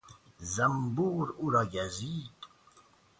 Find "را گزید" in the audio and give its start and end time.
1.49-2.35